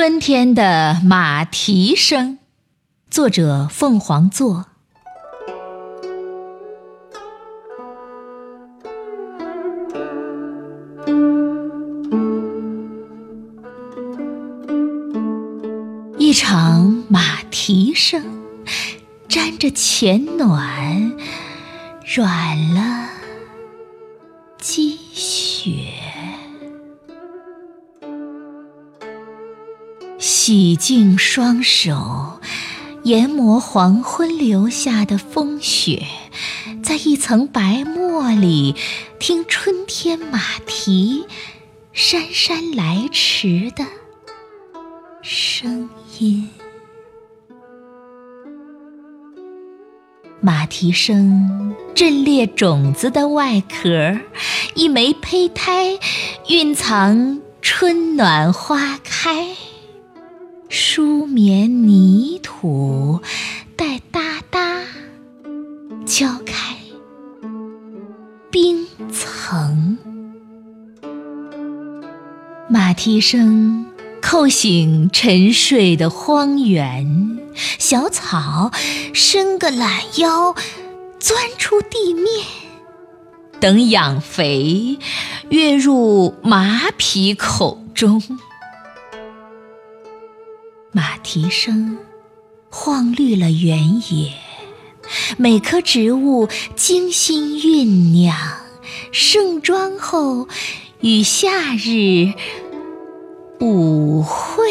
[0.00, 2.38] 春天的马蹄声，
[3.10, 4.66] 作者凤凰座。
[16.16, 18.22] 一场马蹄声，
[19.28, 21.12] 沾着浅暖，
[22.04, 23.10] 软了
[24.60, 26.07] 积雪。
[30.50, 32.40] 洗净双手，
[33.02, 36.06] 研磨黄昏留下的风雪，
[36.82, 38.74] 在一层白沫里，
[39.18, 41.26] 听春天马蹄
[41.92, 43.84] 姗姗来迟的
[45.20, 46.48] 声音。
[50.40, 54.18] 马蹄声震裂种子的外壳，
[54.74, 55.98] 一枚胚胎
[56.46, 59.54] 蕴藏春暖花开。
[60.68, 63.22] 舒绵泥土，
[63.74, 64.82] 待哒哒
[66.06, 66.76] 敲开
[68.50, 69.96] 冰层。
[72.68, 73.86] 马蹄声
[74.20, 77.38] 叩醒沉睡的荒原，
[77.78, 78.70] 小草
[79.14, 80.54] 伸个懒腰，
[81.18, 82.26] 钻出地面，
[83.58, 84.98] 等养肥
[85.48, 88.22] 跃入马匹口中。
[90.90, 91.98] 马蹄声
[92.70, 94.32] 晃绿了原野，
[95.36, 98.34] 每棵植物精心酝酿，
[99.12, 100.48] 盛装后
[101.00, 102.32] 与夏日
[103.60, 104.64] 舞会。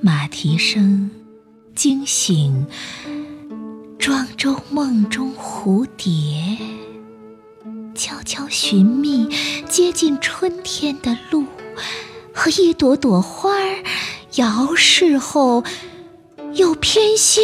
[0.00, 1.10] 马蹄声
[1.74, 2.66] 惊醒
[3.98, 6.83] 庄周梦中蝴蝶。
[7.94, 9.28] 悄悄寻觅，
[9.68, 11.44] 接近春天的路，
[12.34, 13.84] 和一朵朵花儿
[14.34, 15.62] 摇逝后，
[16.54, 17.40] 又偏跹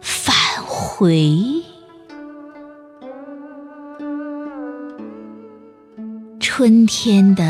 [0.00, 0.34] 返
[0.66, 1.62] 回。
[6.40, 7.44] 春天的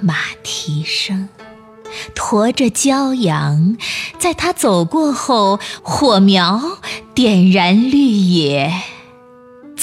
[0.00, 1.28] 马蹄声，
[2.14, 3.76] 驮着骄阳，
[4.18, 6.78] 在它走过后，火苗
[7.14, 8.72] 点燃绿野。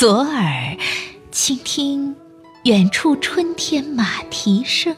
[0.03, 0.77] 左耳
[1.31, 2.13] 倾听
[2.65, 4.93] 远处春天马蹄声，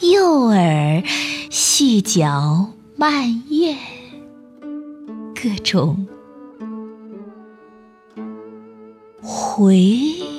[0.00, 1.02] 右耳
[1.50, 3.76] 细嚼慢咽
[5.34, 6.06] 各种
[9.20, 10.35] 回忆。